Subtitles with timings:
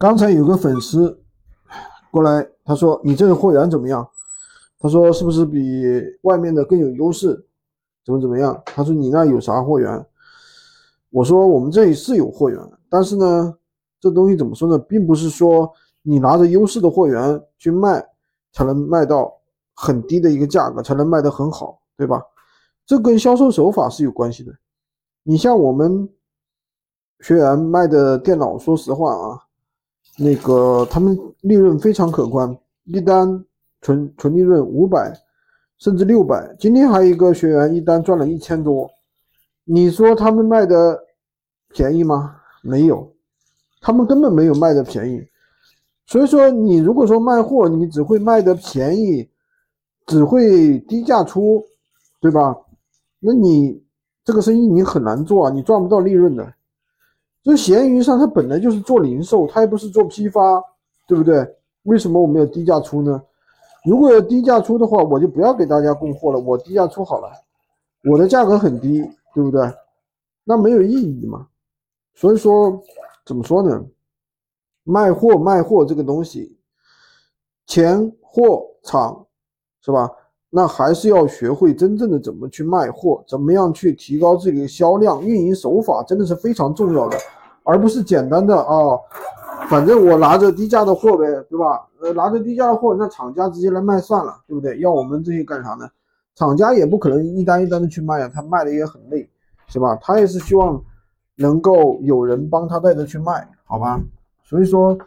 [0.00, 1.22] 刚才有个粉丝
[2.10, 4.08] 过来，他说你这个货源怎么样？
[4.78, 5.60] 他说是不是比
[6.22, 7.46] 外面的更有优势？
[8.02, 8.62] 怎么怎么样？
[8.64, 10.06] 他说你那有啥货源？
[11.10, 12.58] 我说我们这里是有货源，
[12.88, 13.54] 但是呢，
[14.00, 14.78] 这东西怎么说呢？
[14.78, 15.70] 并不是说
[16.00, 18.02] 你拿着优势的货源去卖，
[18.54, 19.30] 才能卖到
[19.74, 22.22] 很低的一个价格，才能卖得很好，对吧？
[22.86, 24.50] 这跟销售手法是有关系的。
[25.24, 26.08] 你像我们
[27.20, 29.38] 学员卖的电脑，说实话啊，
[30.22, 33.42] 那个他们利润非常可观，一单
[33.80, 35.10] 纯纯利润五百
[35.78, 36.54] 甚至六百。
[36.58, 38.86] 今天还有一个学员一单赚了一千多。
[39.64, 40.98] 你说他们卖的
[41.68, 42.36] 便宜吗？
[42.62, 43.10] 没有，
[43.80, 45.22] 他们根本没有卖的便宜。
[46.04, 49.26] 所以说，你如果说卖货，你只会卖的便宜，
[50.06, 51.64] 只会低价出，
[52.20, 52.54] 对吧？
[53.20, 53.82] 那你
[54.22, 56.52] 这个生意你很难做啊，你赚不到利润的。
[57.42, 60.62] 就闲鱼上，它本来就是做零售，它又不是做批发，
[61.06, 61.46] 对不对？
[61.84, 63.22] 为什么我们要低价出呢？
[63.84, 67.30] 如果要低价出的话，我就不要给大家供货了，我低价出好了，
[68.04, 69.08] 我的价格很低。
[69.32, 69.62] 对不对？
[70.42, 71.46] 那没有意义嘛。
[72.16, 72.82] 所以说，
[73.24, 73.80] 怎么说呢？
[74.82, 76.58] 卖货卖货这个东西，
[77.64, 79.24] 钱货场
[79.82, 80.10] 是吧？
[80.50, 87.16] 那还是要学会真正的怎么去卖货，怎么样去提高自己的销量，运营手法真的是非常重要的，
[87.62, 88.98] 而不是简单的啊，
[89.68, 91.86] 反正我拿着低价的货呗，对吧？
[92.02, 94.78] 呃，拿着低价的货，那厂家直接来卖算了，对不对？
[94.80, 95.88] 要我们这些干啥呢？
[96.34, 99.28] 厂家也不可能一单一单的去卖啊，他卖的也很累，
[99.68, 99.96] 是吧？
[100.00, 100.82] 他也是希望
[101.36, 104.00] 能够有人帮他带着去卖，好吧？
[104.42, 104.98] 所以说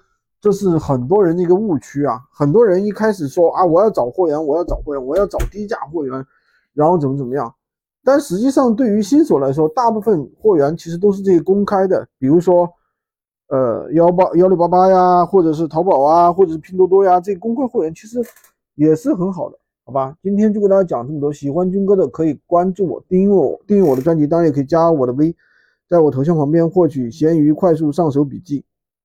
[0.44, 2.20] 这是很多人的一个误区啊。
[2.30, 6.26] 很多人一开始说啊，我要找货源，我要找货源，我要找低价货源，
[6.74, 7.56] 然后怎么怎么样？
[8.04, 12.70] 但实际上对于新手来说，大部分货源其实都是这些公开的，比如说
[13.48, 18.20] 呃幺八幺六八八呀，或者是淘宝啊，或者是拼多多呀，这些公开货源其实
[18.76, 19.58] 也是很好的。
[19.86, 21.32] 好吧，今天就给大家讲这么多。
[21.32, 25.34] 喜欢军哥的可以关注我，订阅我，订阅我的专辑，当然也可以加我的微，
[25.88, 28.66] 在我头像旁边获取闲鱼快速上手笔记。